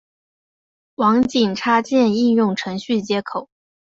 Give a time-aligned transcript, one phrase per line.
[0.95, 3.49] 网景插件应用程序接口。